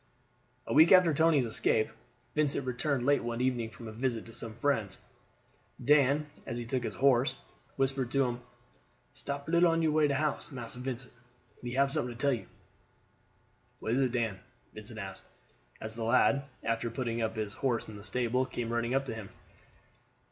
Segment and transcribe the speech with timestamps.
[0.65, 1.89] A week after Tony's escape,
[2.33, 4.97] Vincent returned late one evening from a visit to some friends.
[5.85, 7.35] Dan, as he took his horse,
[7.75, 8.41] whispered to him:
[9.13, 11.13] "Stop a little on your way to house, Massa Vincent;
[11.61, 12.47] me hab something to tell you."
[13.79, 14.39] "What is it, Dan?"
[14.73, 15.27] Vincent asked,
[15.79, 19.13] as the lad, after putting up his horse in the stable, came running up to
[19.13, 19.29] him.